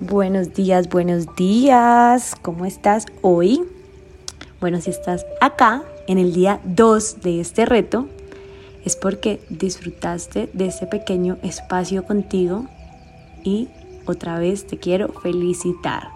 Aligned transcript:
Buenos 0.00 0.54
días, 0.54 0.88
buenos 0.88 1.34
días. 1.34 2.36
¿Cómo 2.40 2.66
estás 2.66 3.06
hoy? 3.20 3.64
Bueno, 4.60 4.80
si 4.80 4.90
estás 4.90 5.26
acá 5.40 5.82
en 6.06 6.18
el 6.18 6.32
día 6.32 6.60
2 6.62 7.20
de 7.20 7.40
este 7.40 7.66
reto, 7.66 8.06
es 8.84 8.94
porque 8.94 9.40
disfrutaste 9.50 10.50
de 10.52 10.66
ese 10.66 10.86
pequeño 10.86 11.38
espacio 11.42 12.04
contigo 12.04 12.66
y 13.42 13.70
otra 14.06 14.38
vez 14.38 14.68
te 14.68 14.78
quiero 14.78 15.08
felicitar, 15.14 16.10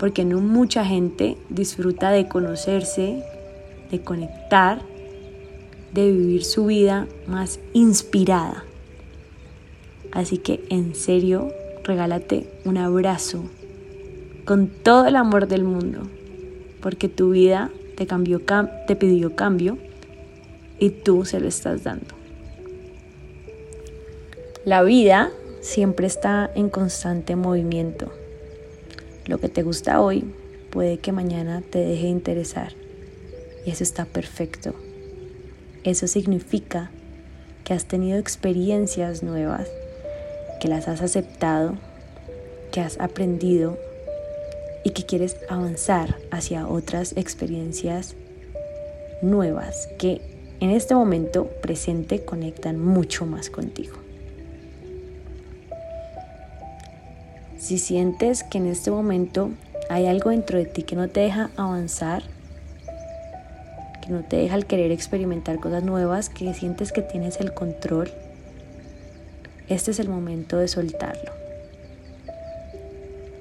porque 0.00 0.24
no 0.24 0.40
mucha 0.40 0.84
gente 0.84 1.38
disfruta 1.48 2.10
de 2.10 2.26
conocerse, 2.26 3.22
de 3.92 4.00
conectar, 4.02 4.82
de 5.92 6.10
vivir 6.10 6.44
su 6.44 6.66
vida 6.66 7.06
más 7.28 7.60
inspirada. 7.72 8.64
Así 10.10 10.38
que 10.38 10.64
en 10.70 10.96
serio, 10.96 11.52
regálate 11.84 12.46
un 12.64 12.76
abrazo 12.76 13.44
con 14.44 14.68
todo 14.68 15.06
el 15.06 15.16
amor 15.16 15.46
del 15.48 15.64
mundo, 15.64 16.08
porque 16.80 17.08
tu 17.08 17.30
vida 17.30 17.70
te, 17.96 18.06
cambió, 18.06 18.40
te 18.86 18.96
pidió 18.96 19.36
cambio 19.36 19.78
y 20.78 20.90
tú 20.90 21.24
se 21.24 21.40
lo 21.40 21.48
estás 21.48 21.84
dando. 21.84 22.14
La 24.64 24.82
vida 24.82 25.30
siempre 25.60 26.06
está 26.06 26.50
en 26.54 26.68
constante 26.68 27.36
movimiento. 27.36 28.12
Lo 29.26 29.38
que 29.38 29.48
te 29.48 29.62
gusta 29.62 30.00
hoy 30.00 30.24
puede 30.70 30.98
que 30.98 31.12
mañana 31.12 31.62
te 31.62 31.78
deje 31.78 32.04
de 32.04 32.08
interesar 32.08 32.72
y 33.64 33.70
eso 33.70 33.84
está 33.84 34.04
perfecto. 34.04 34.74
Eso 35.84 36.06
significa 36.06 36.90
que 37.64 37.74
has 37.74 37.86
tenido 37.86 38.18
experiencias 38.18 39.22
nuevas 39.22 39.68
que 40.62 40.68
las 40.68 40.86
has 40.86 41.02
aceptado, 41.02 41.74
que 42.70 42.80
has 42.80 43.00
aprendido 43.00 43.80
y 44.84 44.90
que 44.90 45.04
quieres 45.04 45.36
avanzar 45.48 46.18
hacia 46.30 46.68
otras 46.68 47.16
experiencias 47.16 48.14
nuevas 49.22 49.88
que 49.98 50.20
en 50.60 50.70
este 50.70 50.94
momento 50.94 51.48
presente 51.62 52.24
conectan 52.24 52.78
mucho 52.78 53.26
más 53.26 53.50
contigo. 53.50 53.96
Si 57.58 57.76
sientes 57.78 58.44
que 58.44 58.58
en 58.58 58.68
este 58.68 58.92
momento 58.92 59.50
hay 59.90 60.06
algo 60.06 60.30
dentro 60.30 60.58
de 60.58 60.66
ti 60.66 60.84
que 60.84 60.94
no 60.94 61.08
te 61.08 61.18
deja 61.18 61.50
avanzar, 61.56 62.22
que 64.00 64.10
no 64.10 64.22
te 64.22 64.36
deja 64.36 64.54
el 64.54 64.66
querer 64.66 64.92
experimentar 64.92 65.58
cosas 65.58 65.82
nuevas, 65.82 66.28
que 66.28 66.54
sientes 66.54 66.92
que 66.92 67.02
tienes 67.02 67.40
el 67.40 67.52
control, 67.52 68.12
este 69.68 69.90
es 69.90 69.98
el 69.98 70.08
momento 70.08 70.58
de 70.58 70.68
soltarlo. 70.68 71.32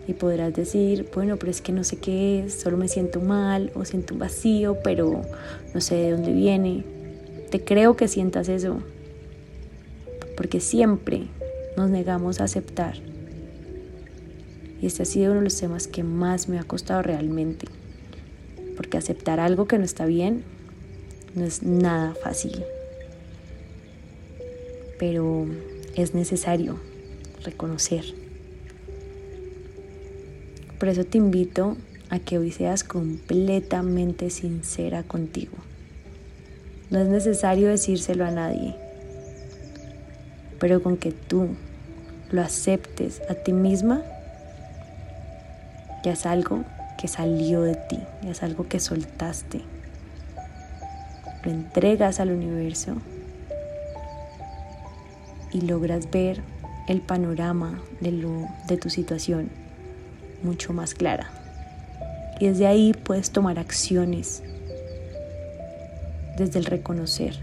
Y 0.08 0.14
podrás 0.14 0.54
decir, 0.54 1.10
bueno, 1.14 1.38
pero 1.38 1.52
es 1.52 1.62
que 1.62 1.72
no 1.72 1.84
sé 1.84 1.98
qué 1.98 2.44
es, 2.44 2.60
solo 2.60 2.78
me 2.78 2.88
siento 2.88 3.22
mal 3.22 3.72
o 3.76 3.86
siento 3.86 4.14
un 4.14 4.20
vacío, 4.20 4.78
pero 4.84 5.22
no 5.74 5.82
sé 5.82 5.96
de 5.96 6.12
dónde 6.12 6.34
viene. 6.34 6.84
Te 7.50 7.64
creo 7.64 7.96
que 7.96 8.08
sientas 8.08 8.50
eso, 8.50 8.80
porque 10.36 10.60
siempre 10.60 11.28
nos 11.78 11.90
negamos 11.90 12.42
a 12.42 12.46
aceptar. 12.46 12.96
Y 14.82 14.88
este 14.88 15.04
ha 15.04 15.06
sido 15.06 15.32
uno 15.32 15.42
de 15.42 15.46
los 15.46 15.58
temas 15.58 15.88
que 15.88 16.04
más 16.04 16.50
me 16.50 16.58
ha 16.58 16.64
costado 16.64 17.04
realmente, 17.04 17.68
porque 18.76 18.98
aceptar 18.98 19.40
algo 19.40 19.68
que 19.68 19.78
no 19.78 19.86
está 19.86 20.06
bien 20.06 20.44
no 21.36 21.46
es 21.46 21.64
nada 21.64 22.16
fácil. 22.16 22.64
Pero 24.98 25.46
es 25.96 26.14
necesario 26.14 26.80
reconocer. 27.44 28.06
Por 30.80 30.90
eso 30.90 31.04
te 31.04 31.18
invito 31.18 31.78
a 32.10 32.20
que 32.20 32.38
hoy 32.38 32.52
seas 32.52 32.84
completamente 32.84 34.30
sincera 34.30 35.04
contigo. 35.04 35.58
No 36.90 37.00
es 37.00 37.08
necesario 37.08 37.70
decírselo 37.70 38.26
a 38.26 38.32
nadie, 38.32 38.76
pero 40.60 40.84
con 40.84 40.98
que 40.98 41.12
tú 41.12 41.50
lo 42.32 42.42
aceptes 42.42 43.22
a 43.30 43.36
ti 43.36 43.54
misma, 43.54 44.02
ya 46.04 46.14
es 46.14 46.26
algo 46.26 46.64
que 47.00 47.08
salió 47.08 47.62
de 47.62 47.76
ti, 47.76 48.00
ya 48.24 48.32
es 48.32 48.44
algo 48.44 48.68
que 48.68 48.80
soltaste. 48.80 49.62
Lo 51.44 51.52
entregas 51.52 52.20
al 52.20 52.32
universo 52.32 52.96
y 55.54 55.62
logras 55.62 56.10
ver 56.12 56.42
el 56.88 57.02
panorama 57.02 57.82
de, 58.00 58.78
tu 58.78 58.90
situación 58.90 59.50
mucho 60.44 60.74
más 60.74 60.94
clara. 60.94 61.32
Y 62.40 62.48
desde 62.48 62.68
ahí 62.68 62.94
puedes 62.94 63.32
tomar 63.32 63.60
acciones 63.60 64.42
desde 66.38 66.60
el 66.60 66.66
reconocer. 66.66 67.40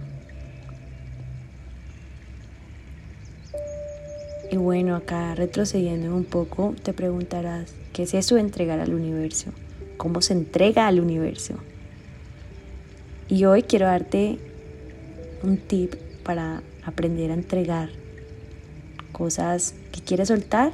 Y 4.50 4.56
bueno, 4.56 4.96
acá 4.96 5.34
retrocediendo 5.34 6.14
un 6.14 6.24
poco, 6.24 6.74
te 6.82 6.92
preguntarás, 6.92 7.74
¿qué 7.92 8.04
es 8.04 8.14
eso 8.14 8.34
de 8.34 8.40
entregar 8.40 8.80
al 8.80 8.94
universo? 8.94 9.52
¿Cómo 9.98 10.22
se 10.22 10.32
entrega 10.32 10.86
al 10.86 11.00
universo? 11.00 11.54
Y 13.28 13.44
hoy 13.44 13.62
quiero 13.62 13.86
darte 13.86 14.38
un 15.42 15.58
tip 15.58 15.94
para 16.24 16.62
aprender 16.88 17.30
a 17.30 17.34
entregar 17.34 17.90
cosas 19.12 19.74
que 19.92 20.00
quieres 20.00 20.28
soltar 20.28 20.72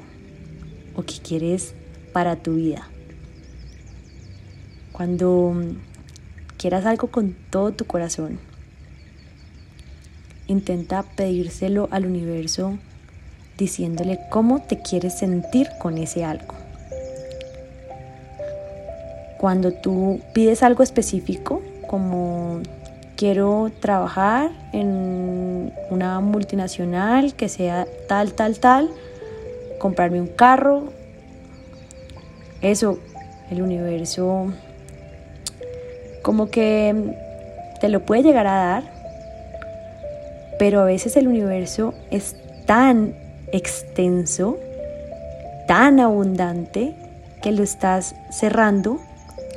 o 0.95 1.03
que 1.03 1.19
quieres 1.19 1.75
para 2.13 2.37
tu 2.37 2.55
vida. 2.55 2.89
Cuando 4.93 5.55
quieras 6.57 6.87
algo 6.87 7.09
con 7.09 7.35
todo 7.51 7.73
tu 7.73 7.85
corazón, 7.85 8.39
intenta 10.47 11.03
pedírselo 11.03 11.89
al 11.91 12.07
universo 12.07 12.79
diciéndole 13.59 14.21
cómo 14.31 14.63
te 14.63 14.81
quieres 14.83 15.19
sentir 15.19 15.69
con 15.81 15.99
ese 15.99 16.25
algo. 16.25 16.55
Cuando 19.39 19.73
tú 19.73 20.21
pides 20.33 20.63
algo 20.63 20.83
específico, 20.83 21.61
como 21.89 22.44
quiero 23.17 23.71
trabajar 23.81 24.51
en 24.73 25.73
una 25.91 26.21
multinacional 26.21 27.35
que 27.35 27.49
sea 27.49 27.87
tal, 28.09 28.33
tal, 28.33 28.59
tal, 28.59 28.91
comprarme 29.79 30.21
un 30.21 30.29
carro. 30.29 30.85
Eso, 32.61 32.99
el 33.51 33.63
universo 33.63 34.53
como 36.23 36.49
que 36.51 37.15
te 37.81 37.89
lo 37.89 38.01
puede 38.01 38.23
llegar 38.23 38.47
a 38.47 38.57
dar, 38.57 38.85
pero 40.59 40.81
a 40.81 40.85
veces 40.85 41.17
el 41.17 41.29
universo 41.29 41.93
es 42.11 42.37
tan 42.67 43.15
extenso, 43.53 44.59
tan 45.69 46.01
abundante, 46.01 46.95
que 47.43 47.53
lo 47.53 47.63
estás 47.63 48.15
cerrando 48.31 49.01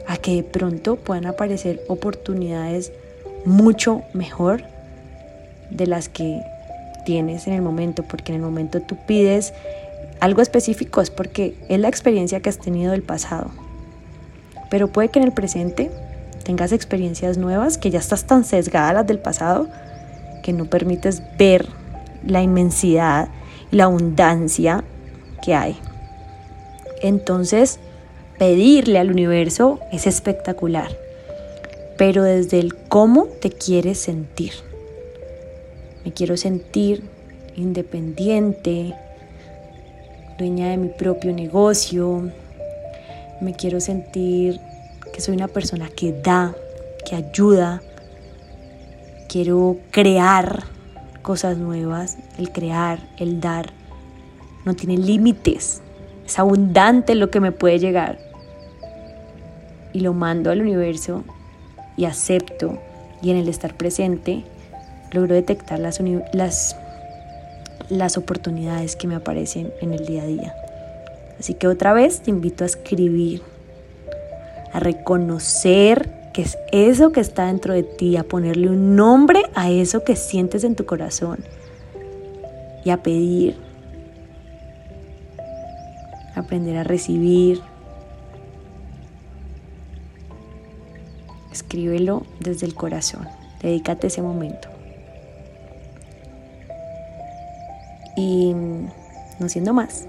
a 0.08 0.18
que 0.18 0.36
de 0.36 0.44
pronto 0.44 0.98
puedan 0.98 1.26
aparecer 1.26 1.80
oportunidades 1.88 2.92
mucho 3.48 4.04
mejor 4.14 4.64
de 5.72 5.88
las 5.88 6.10
que 6.10 6.42
tienes 7.06 7.48
en 7.48 7.54
el 7.54 7.62
momento, 7.62 8.04
porque 8.04 8.34
en 8.34 8.36
el 8.36 8.42
momento 8.42 8.82
tú 8.82 8.98
pides 9.08 9.54
algo 10.20 10.42
específico 10.42 11.00
es 11.00 11.10
porque 11.10 11.56
es 11.70 11.80
la 11.80 11.88
experiencia 11.88 12.42
que 12.42 12.50
has 12.50 12.58
tenido 12.58 12.92
del 12.92 13.04
pasado. 13.04 13.52
Pero 14.70 14.90
puede 14.90 15.10
que 15.10 15.20
en 15.20 15.26
el 15.26 15.32
presente 15.32 15.90
tengas 16.44 16.74
experiencias 16.74 17.38
nuevas 17.38 17.78
que 17.78 17.90
ya 17.90 18.00
estás 18.00 18.26
tan 18.26 18.44
sesgada 18.44 18.92
las 18.92 19.08
del 19.08 19.20
pasado 19.20 19.68
que 20.44 20.52
no 20.52 20.66
permites 20.66 21.22
ver 21.38 21.68
la 22.26 22.42
inmensidad 22.42 23.30
y 23.72 23.78
la 23.78 23.86
abundancia 23.86 24.84
que 25.42 25.56
hay. 25.56 25.78
Entonces, 27.02 27.80
pedirle 28.38 29.00
al 29.00 29.10
universo 29.10 29.80
es 29.94 30.06
espectacular 30.06 31.07
pero 31.98 32.24
desde 32.24 32.60
el 32.60 32.76
cómo 32.76 33.26
te 33.26 33.50
quieres 33.50 33.98
sentir. 33.98 34.54
Me 36.06 36.14
quiero 36.14 36.38
sentir 36.38 37.04
independiente, 37.56 38.94
dueña 40.38 40.70
de 40.70 40.78
mi 40.78 40.90
propio 40.90 41.34
negocio, 41.34 42.32
me 43.42 43.56
quiero 43.56 43.80
sentir 43.80 44.60
que 45.12 45.22
soy 45.22 45.36
una 45.36 45.48
persona 45.48 45.90
que 45.90 46.14
da, 46.14 46.56
que 47.08 47.16
ayuda, 47.16 47.82
quiero 49.28 49.78
crear 49.90 50.64
cosas 51.24 51.58
nuevas, 51.58 52.18
el 52.38 52.52
crear, 52.52 53.00
el 53.18 53.42
dar, 53.42 53.74
no 54.66 54.76
tiene 54.76 54.98
límites, 54.98 55.82
es 56.26 56.40
abundante 56.40 57.16
lo 57.16 57.32
que 57.32 57.40
me 57.40 57.52
puede 57.52 57.80
llegar. 57.80 58.20
Y 59.94 60.02
lo 60.02 60.14
mando 60.14 60.52
al 60.52 60.62
universo 60.62 61.24
y 61.98 62.06
acepto 62.06 62.78
y 63.22 63.32
en 63.32 63.38
el 63.38 63.50
estar 63.50 63.74
presente 63.74 64.44
logro 65.12 65.36
detectar 65.36 65.80
las, 65.80 66.00
las, 66.34 66.76
las 67.90 68.18
oportunidades 68.18 68.96
que 68.96 69.08
me 69.08 69.16
aparecen 69.16 69.74
en 69.82 69.94
el 69.94 70.06
día 70.06 70.24
a 70.24 70.26
día. 70.26 70.56
Así 71.40 71.54
que 71.54 71.68
otra 71.68 71.94
vez 71.94 72.22
te 72.22 72.30
invito 72.30 72.64
a 72.64 72.68
escribir, 72.68 73.42
a 74.72 74.80
reconocer 74.80 76.10
que 76.34 76.44
es 76.44 76.58
eso 76.72 77.12
que 77.12 77.20
está 77.20 77.48
dentro 77.48 77.74
de 77.74 77.84
ti, 77.84 78.18
a 78.18 78.24
ponerle 78.24 78.70
un 78.70 78.96
nombre 78.96 79.44
a 79.56 79.72
eso 79.72 80.04
que 80.04 80.16
sientes 80.16 80.64
en 80.64 80.76
tu 80.76 80.86
corazón 80.86 81.40
y 82.84 82.90
a 82.90 82.98
pedir, 82.98 83.56
aprender 86.36 86.78
a 86.78 86.84
recibir. 86.84 87.62
Escríbelo 91.68 92.26
desde 92.40 92.66
el 92.66 92.76
corazón, 92.76 93.28
dedícate 93.62 94.08
ese 94.08 94.22
momento. 94.22 94.70
Y 98.16 98.54
no 98.54 99.50
siendo 99.50 99.74
más, 99.74 100.08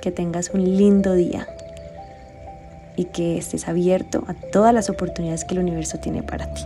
que 0.00 0.10
tengas 0.10 0.48
un 0.54 0.64
lindo 0.64 1.12
día 1.12 1.46
y 2.96 3.04
que 3.04 3.36
estés 3.36 3.68
abierto 3.68 4.24
a 4.28 4.32
todas 4.32 4.72
las 4.72 4.88
oportunidades 4.88 5.44
que 5.44 5.52
el 5.52 5.60
universo 5.60 5.98
tiene 5.98 6.22
para 6.22 6.54
ti. 6.54 6.62